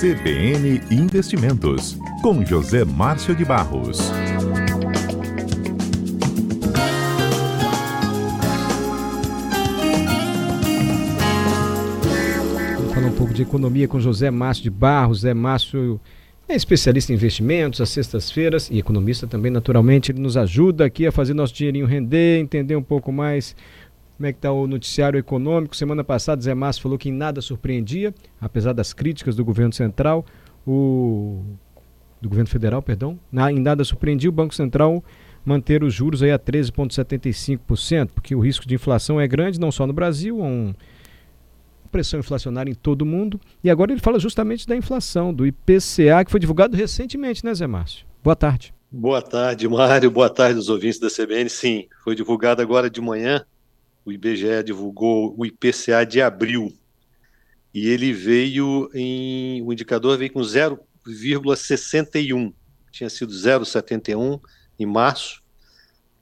[0.00, 4.10] CBN Investimentos, com José Márcio de Barros.
[12.76, 15.18] Vamos falar um pouco de economia com José Márcio de Barros.
[15.18, 16.00] José Márcio
[16.48, 20.10] é especialista em investimentos, às sextas-feiras, e economista também, naturalmente.
[20.10, 23.54] Ele nos ajuda aqui a fazer nosso dinheirinho render, entender um pouco mais
[24.16, 25.76] como é que está o noticiário econômico?
[25.76, 30.24] Semana passada, Zé Márcio falou que em nada surpreendia, apesar das críticas do governo central,
[30.66, 31.42] o
[32.20, 35.04] do governo federal, perdão, na, em nada surpreendia o Banco Central
[35.44, 39.86] manter os juros aí a 13,75%, porque o risco de inflação é grande, não só
[39.86, 40.74] no Brasil, há um,
[41.94, 43.38] pressão inflacionária em todo o mundo.
[43.62, 47.66] E agora ele fala justamente da inflação, do IPCA, que foi divulgado recentemente, né, Zé
[47.66, 48.06] Márcio?
[48.22, 48.74] Boa tarde.
[48.90, 50.10] Boa tarde, Mário.
[50.10, 51.50] Boa tarde aos ouvintes da CBN.
[51.50, 53.44] Sim, foi divulgado agora de manhã
[54.04, 56.76] o IBGE divulgou o IPCA de abril
[57.72, 59.62] e ele veio em.
[59.62, 62.52] O indicador veio com 0,61,
[62.92, 64.40] tinha sido 0,71
[64.78, 65.42] em março,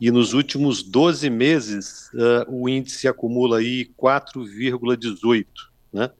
[0.00, 5.46] e nos últimos 12 meses uh, o índice acumula aí 4,18,
[5.92, 6.10] né?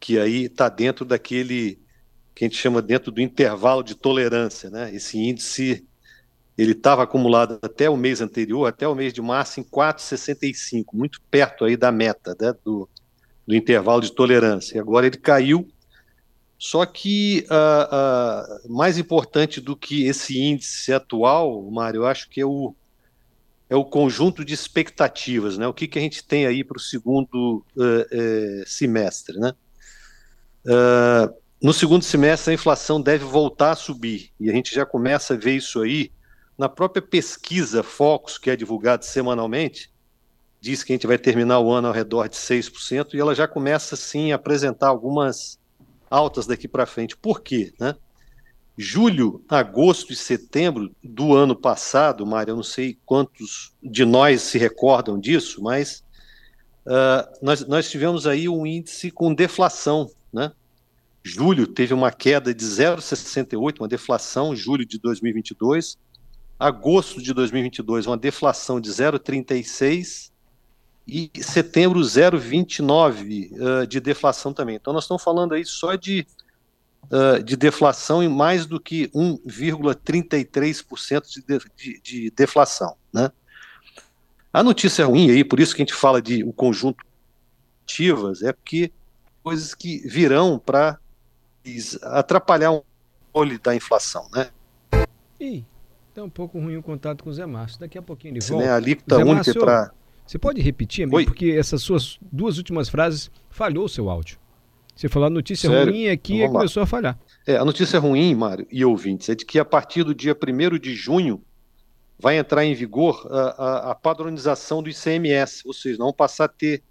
[0.00, 1.78] que aí está dentro daquele
[2.34, 4.70] que a gente chama dentro do intervalo de tolerância.
[4.70, 4.94] Né?
[4.94, 5.86] Esse índice
[6.60, 11.18] ele estava acumulado até o mês anterior, até o mês de março, em 4,65, muito
[11.30, 12.86] perto aí da meta, né, do,
[13.46, 14.76] do intervalo de tolerância.
[14.76, 15.66] E agora ele caiu,
[16.58, 22.42] só que uh, uh, mais importante do que esse índice atual, Mário, eu acho que
[22.42, 22.74] é o,
[23.70, 25.66] é o conjunto de expectativas, né?
[25.66, 29.54] O que, que a gente tem aí para o segundo uh, semestre, né?
[31.62, 35.36] no segundo semestre, a inflação deve voltar a subir, e a gente já começa a
[35.38, 36.10] ver isso aí
[36.60, 39.90] na própria pesquisa Focus, que é divulgada semanalmente,
[40.60, 43.48] diz que a gente vai terminar o ano ao redor de 6%, e ela já
[43.48, 45.58] começa, sim, a apresentar algumas
[46.10, 47.16] altas daqui para frente.
[47.16, 47.72] Por quê?
[47.80, 47.96] Né?
[48.76, 54.58] Julho, agosto e setembro do ano passado, Mário, eu não sei quantos de nós se
[54.58, 56.04] recordam disso, mas
[56.84, 60.52] uh, nós, nós tivemos aí um índice com deflação, né?
[61.22, 65.98] Julho teve uma queda de 0,68, uma deflação, julho de 2022,
[66.60, 70.30] agosto de 2022, uma deflação de 0,36
[71.08, 74.76] e setembro 0,29 uh, de deflação também.
[74.76, 76.26] Então nós estamos falando aí só de,
[77.04, 81.42] uh, de deflação em mais do que 1,33% de,
[81.76, 82.94] de, de deflação.
[83.10, 83.32] Né?
[84.52, 87.02] A notícia ruim aí, por isso que a gente fala de o conjunto
[87.84, 88.92] ativas, é porque
[89.42, 90.98] coisas que virão para
[92.02, 92.84] atrapalhar o
[93.32, 94.50] olho da inflação, né?
[95.40, 95.64] E
[96.14, 97.78] Tá um pouco ruim o contato com o Zé Márcio.
[97.78, 98.66] Daqui a pouquinho ele Sim, volta.
[98.66, 99.92] Né, a alíquota Zé única para...
[100.26, 101.16] Você pode repetir, amigo?
[101.16, 101.24] Oi?
[101.24, 104.38] Porque essas suas duas últimas frases falhou o seu áudio.
[104.94, 105.92] Você falou a notícia Sério?
[105.92, 107.18] ruim aqui e começou a falhar.
[107.46, 110.78] É, a notícia ruim, Mário e ouvintes, é de que a partir do dia 1
[110.78, 111.42] de junho
[112.18, 116.48] vai entrar em vigor a, a, a, padronização do ICMS, ou seja, não passar a
[116.48, 116.82] ter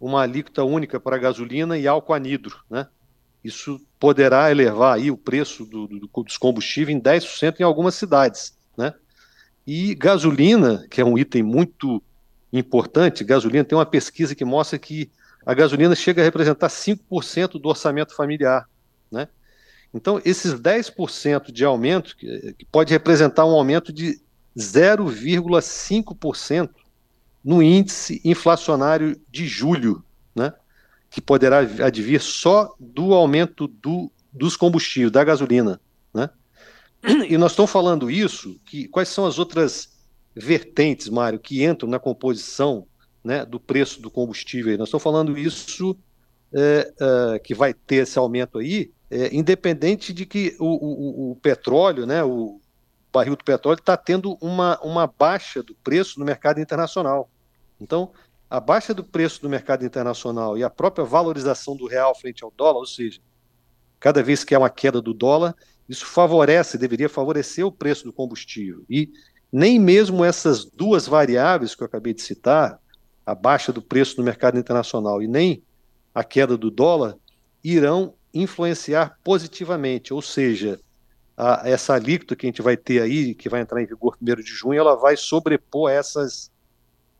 [0.00, 2.88] uma alíquota única para gasolina e álcool anidro, né?
[3.44, 8.56] Isso poderá elevar aí o preço do, do, dos combustíveis em 10% em algumas cidades.
[8.76, 8.94] Né?
[9.66, 12.02] E gasolina, que é um item muito
[12.52, 15.10] importante, gasolina tem uma pesquisa que mostra que
[15.44, 18.68] a gasolina chega a representar 5% do orçamento familiar.
[19.10, 19.28] Né?
[19.92, 24.20] Então, esses 10% de aumento, que, que pode representar um aumento de
[24.56, 26.70] 0,5%
[27.44, 30.02] no índice inflacionário de julho?
[31.12, 35.78] Que poderá advir só do aumento do, dos combustíveis, da gasolina.
[36.12, 36.30] Né?
[37.28, 39.92] E nós estamos falando isso, que quais são as outras
[40.34, 42.86] vertentes, Mário, que entram na composição
[43.22, 44.78] né, do preço do combustível?
[44.78, 45.94] Nós estamos falando isso
[46.50, 51.36] é, é, que vai ter esse aumento aí, é, independente de que o, o, o,
[51.36, 52.58] petróleo, né, o
[53.12, 57.28] barril do petróleo, está tendo uma, uma baixa do preço no mercado internacional.
[57.78, 58.12] Então,
[58.52, 62.52] a baixa do preço do mercado internacional e a própria valorização do real frente ao
[62.54, 63.18] dólar, ou seja,
[63.98, 65.56] cada vez que há uma queda do dólar,
[65.88, 68.84] isso favorece, deveria favorecer o preço do combustível.
[68.90, 69.10] E
[69.50, 72.78] nem mesmo essas duas variáveis que eu acabei de citar,
[73.24, 75.62] a baixa do preço no mercado internacional e nem
[76.14, 77.16] a queda do dólar,
[77.64, 80.78] irão influenciar positivamente, ou seja,
[81.34, 84.42] a, essa alíquota que a gente vai ter aí, que vai entrar em vigor 1
[84.42, 86.51] de junho, ela vai sobrepor essas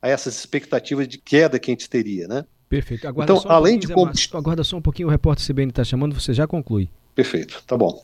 [0.03, 2.45] a essas expectativas de queda que a gente teria, né?
[2.69, 3.07] Perfeito.
[3.07, 4.41] Aguarda então, um além de combustível...
[4.41, 6.89] Aguarda só um pouquinho, o repórter CBN está chamando, você já conclui.
[7.15, 8.01] Perfeito, tá bom.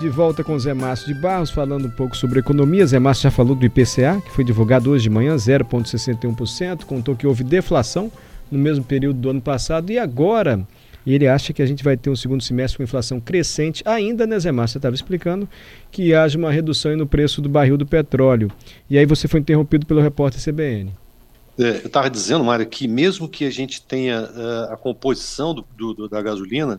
[0.00, 2.86] De volta com Zé Márcio de Barros, falando um pouco sobre economia.
[2.86, 6.84] Zé Márcio já falou do IPCA, que foi divulgado hoje de manhã, 0,61%.
[6.84, 8.12] Contou que houve deflação
[8.48, 9.90] no mesmo período do ano passado.
[9.90, 10.64] E agora,
[11.08, 14.26] e ele acha que a gente vai ter um segundo semestre com inflação crescente, ainda,
[14.26, 14.74] né, Zé Márcio?
[14.74, 15.48] Você estava explicando
[15.90, 18.52] que haja uma redução no preço do barril do petróleo.
[18.90, 20.92] E aí você foi interrompido pelo repórter CBN.
[21.58, 25.64] É, eu estava dizendo, Mário, que mesmo que a gente tenha uh, a composição do,
[25.94, 26.78] do, da gasolina,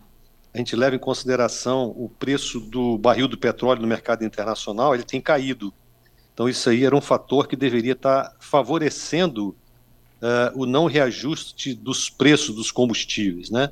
[0.54, 5.02] a gente leva em consideração o preço do barril do petróleo no mercado internacional, ele
[5.02, 5.74] tem caído.
[6.32, 12.08] Então, isso aí era um fator que deveria estar favorecendo uh, o não reajuste dos
[12.08, 13.50] preços dos combustíveis.
[13.50, 13.70] Né?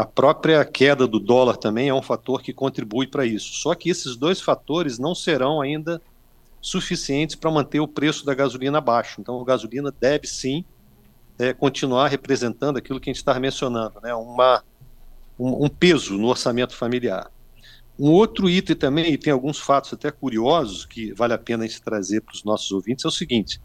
[0.00, 3.52] A própria queda do dólar também é um fator que contribui para isso.
[3.52, 6.00] Só que esses dois fatores não serão ainda
[6.58, 9.20] suficientes para manter o preço da gasolina baixo.
[9.20, 10.64] Então, a gasolina deve sim
[11.38, 14.14] é, continuar representando aquilo que a gente estava mencionando, né?
[14.14, 14.64] Uma,
[15.38, 17.30] um, um, peso no orçamento familiar.
[17.98, 21.66] Um outro item também, e tem alguns fatos até curiosos que vale a pena a
[21.66, 23.60] gente trazer para os nossos ouvintes, é o seguinte: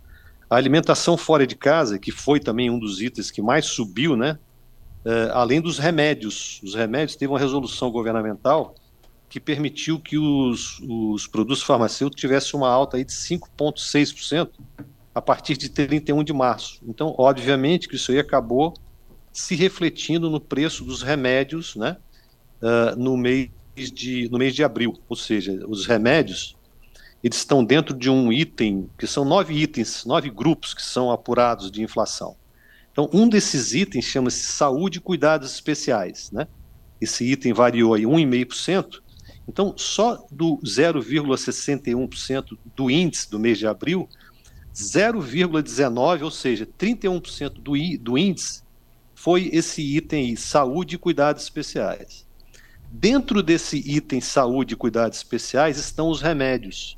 [0.49, 4.37] a alimentação fora de casa, que foi também um dos itens que mais subiu, né?
[5.05, 6.59] É, além dos remédios.
[6.63, 8.73] Os remédios teve uma resolução governamental
[9.29, 14.49] que permitiu que os, os produtos farmacêuticos tivessem uma alta aí de 5,6%
[15.13, 16.81] a partir de 31 de março.
[16.87, 18.73] Então, obviamente que isso aí acabou
[19.31, 21.97] se refletindo no preço dos remédios né,
[22.61, 24.97] uh, no, mês de, no mês de abril.
[25.07, 26.55] Ou seja, os remédios
[27.23, 31.71] eles estão dentro de um item, que são nove itens, nove grupos que são apurados
[31.71, 32.35] de inflação.
[32.95, 36.31] Então, um desses itens chama-se saúde e cuidados especiais.
[36.31, 36.47] Né?
[37.01, 39.01] Esse item variou aí 1,5%,
[39.45, 44.07] então, só do 0,61% do índice do mês de abril,
[44.73, 48.63] 0,19%, ou seja, 31% do, do índice,
[49.13, 52.25] foi esse item aí, saúde e cuidados especiais.
[52.89, 56.97] Dentro desse item saúde e cuidados especiais estão os remédios.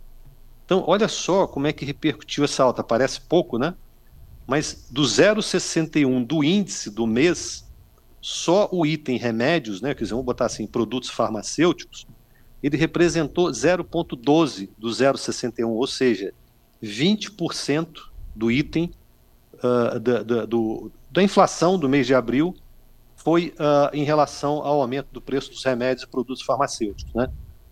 [0.63, 2.83] Então, olha só como é que repercutiu essa alta.
[2.83, 3.73] Parece pouco, né?
[4.47, 7.65] Mas do 0,61 do índice do mês,
[8.21, 9.93] só o item remédios, né?
[9.93, 12.07] Quer dizer, vamos botar assim, produtos farmacêuticos,
[12.63, 16.33] ele representou 0,12 do 0,61, ou seja,
[16.81, 17.87] 20%
[18.35, 18.91] do item
[19.55, 22.55] uh, da, da, do, da inflação do mês de abril
[23.15, 27.13] foi uh, em relação ao aumento do preço dos remédios e produtos farmacêuticos.
[27.13, 27.27] Né?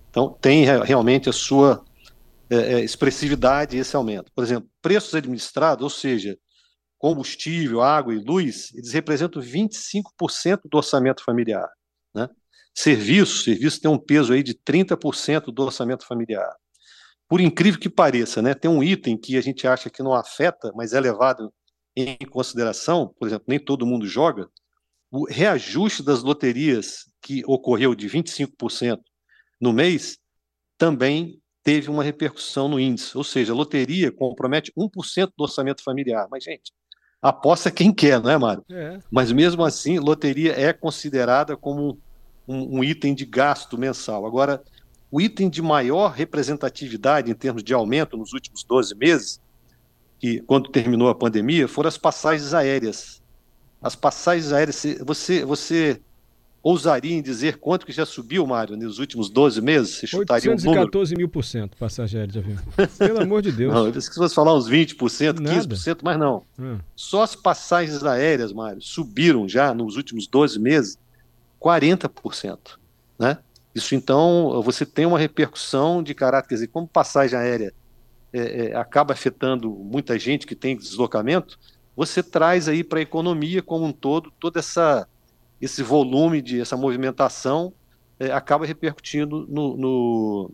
[0.10, 1.84] Então, tem realmente a sua
[2.50, 4.32] é, expressividade esse aumento.
[4.34, 6.38] Por exemplo, preços administrados, ou seja,
[7.06, 11.70] combustível, água e luz, eles representam 25% do orçamento familiar.
[12.16, 12.28] Né?
[12.74, 16.52] Serviço, serviço tem um peso aí de 30% do orçamento familiar.
[17.30, 20.72] Por incrível que pareça, né, tem um item que a gente acha que não afeta,
[20.76, 21.54] mas é levado
[21.96, 24.50] em consideração, por exemplo, nem todo mundo joga,
[25.12, 29.00] o reajuste das loterias que ocorreu de 25%
[29.62, 30.18] no mês
[30.76, 33.16] também teve uma repercussão no índice.
[33.16, 36.28] Ou seja, a loteria compromete 1% do orçamento familiar.
[36.32, 36.72] Mas, gente,
[37.30, 38.64] aposta quem quer, não é, Mário?
[38.70, 39.00] É.
[39.10, 41.98] Mas mesmo assim, loteria é considerada como
[42.48, 44.26] um, um item de gasto mensal.
[44.26, 44.62] Agora,
[45.12, 49.42] o item de maior representatividade em termos de aumento nos últimos 12 meses,
[50.20, 53.22] que quando terminou a pandemia, foram as passagens aéreas.
[53.82, 56.00] As passagens aéreas, você, você
[56.66, 59.98] ousaria em dizer quanto que já subiu, Mário, nos últimos 12 meses?
[59.98, 62.58] Você chutaria 814 um mil por cento passagem aérea de avião.
[62.98, 63.72] Pelo amor de Deus.
[63.72, 65.76] Não, eu disse que falar uns 20%, Nada.
[65.76, 66.42] 15%, mas não.
[66.58, 66.80] Hum.
[66.96, 70.98] Só as passagens aéreas, Mário, subiram já nos últimos 12 meses
[71.62, 72.58] 40%.
[73.20, 73.38] Né?
[73.76, 77.72] Isso então, você tem uma repercussão de caráter, quer dizer, como passagem aérea
[78.34, 81.60] é, é, acaba afetando muita gente que tem deslocamento,
[81.96, 85.08] você traz aí para a economia como um todo, todo essa,
[85.66, 87.74] esse volume de essa movimentação
[88.20, 90.52] é, acaba repercutindo no, no,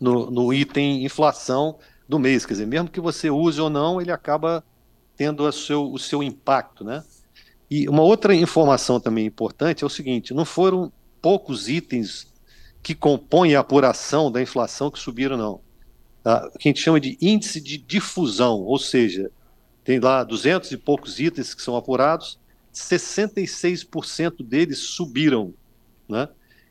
[0.00, 2.46] no, no, item inflação do mês.
[2.46, 4.64] Quer dizer, mesmo que você use ou não, ele acaba
[5.16, 7.04] tendo o seu, o seu impacto, né?
[7.70, 12.26] E uma outra informação também importante é o seguinte: não foram poucos itens
[12.82, 15.60] que compõem a apuração da inflação que subiram, não.
[16.22, 16.48] Tá?
[16.54, 19.30] O que a gente chama de índice de difusão, ou seja,
[19.82, 22.38] tem lá 200 e poucos itens que são apurados,
[22.72, 25.54] 66% deles subiram.
[26.08, 26.28] Né?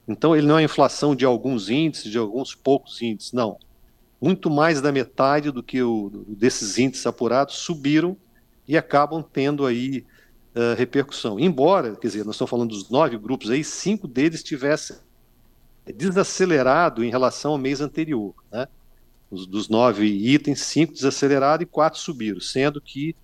[0.08, 3.58] Então, ele não é inflação de alguns índices, de alguns poucos índices, não.
[4.20, 8.18] Muito mais da metade do que o, desses índices apurados subiram
[8.68, 10.06] e acabam tendo aí
[10.56, 11.40] uh, repercussão.
[11.40, 14.98] Embora, quer dizer, nós estamos falando dos nove grupos aí, cinco deles tivessem
[15.96, 18.36] desacelerado em relação ao mês anterior.
[18.52, 18.68] Né?
[19.30, 23.16] Os, dos nove itens, cinco desaceleraram e quatro subiram, sendo que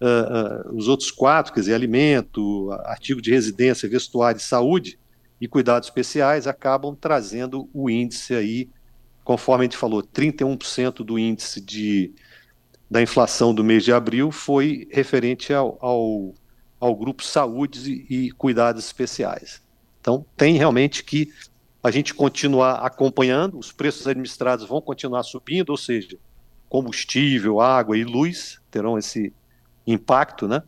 [0.00, 4.98] uh, uh, os outros quatro, quer dizer, alimento, artigo de residência, vestuário e saúde
[5.40, 8.68] e cuidados especiais, acabam trazendo o índice aí,
[9.24, 12.12] conforme a gente falou, 31% do índice de,
[12.90, 16.34] da inflação do mês de abril foi referente ao, ao
[16.80, 19.62] ao grupo saúde e cuidados especiais.
[20.00, 21.30] Então, tem realmente que
[21.82, 26.18] a gente continuar acompanhando, os preços administrados vão continuar subindo, ou seja,
[26.68, 29.32] combustível, água e luz terão esse
[29.92, 30.62] impacto, né?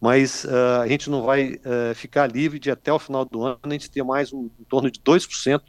[0.00, 3.58] Mas uh, a gente não vai uh, ficar livre de até o final do ano
[3.62, 5.62] a gente ter mais um, em torno de 2%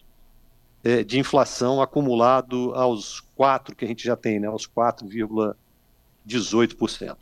[0.83, 4.47] é, de inflação acumulado aos 4 que a gente já tem, né?
[4.47, 7.17] Aos 4,18%.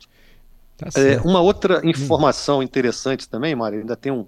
[0.76, 4.26] Tá é, uma outra informação interessante também, Mário, ainda tem um.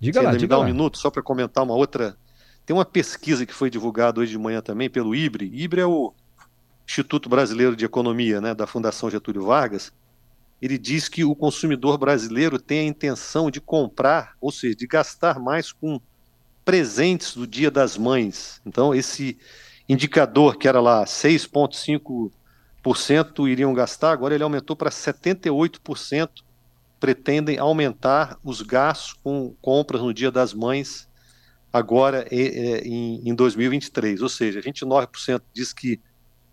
[0.00, 2.16] Diga lá, me diga dá um minuto só para comentar uma outra.
[2.64, 5.48] Tem uma pesquisa que foi divulgada hoje de manhã também pelo IBRE.
[5.54, 6.12] IBRE é o
[6.86, 9.92] Instituto Brasileiro de Economia, né, da Fundação Getúlio Vargas.
[10.60, 15.38] Ele diz que o consumidor brasileiro tem a intenção de comprar, ou seja, de gastar
[15.38, 16.00] mais com
[16.64, 18.60] presentes do Dia das Mães.
[18.66, 19.38] Então, esse
[19.88, 22.32] indicador que era lá 6,5
[23.48, 26.28] iriam gastar, agora ele aumentou para 78%.
[26.98, 31.06] Pretendem aumentar os gastos com compras no Dia das Mães
[31.72, 34.22] agora em, em 2023.
[34.22, 36.00] Ou seja, 29% diz que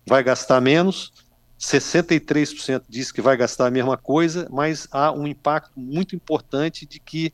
[0.05, 1.13] vai gastar menos,
[1.59, 6.99] 63% diz que vai gastar a mesma coisa, mas há um impacto muito importante de
[6.99, 7.33] que,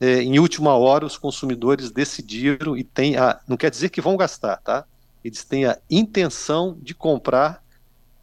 [0.00, 3.40] é, em última hora, os consumidores decidiram e têm a.
[3.46, 4.84] Não quer dizer que vão gastar, tá?
[5.24, 7.62] Eles têm a intenção de comprar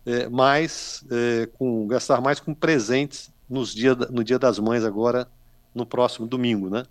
[0.06, 5.28] é, mais, é, com, gastar mais com presentes nos dia, no Dia das Mães agora,
[5.74, 6.84] no próximo domingo, né?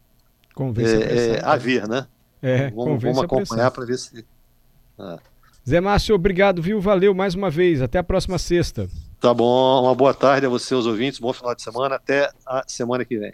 [0.55, 2.07] Convence é, é, a ver, né?
[2.41, 4.25] É, vamos, vamos acompanhar para ver se.
[4.99, 5.19] Ah.
[5.68, 6.80] Zé Márcio, obrigado, viu?
[6.80, 7.80] Valeu mais uma vez.
[7.80, 8.88] Até a próxima sexta.
[9.21, 11.18] Tá bom, uma boa tarde a você, os ouvintes.
[11.18, 11.94] Bom final de semana.
[11.97, 13.33] Até a semana que vem.